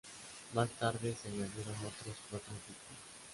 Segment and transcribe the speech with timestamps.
[0.55, 2.97] Más tarde se añadieron otros cuatro equipos.